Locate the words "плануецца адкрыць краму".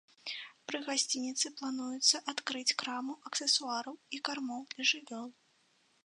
1.59-3.13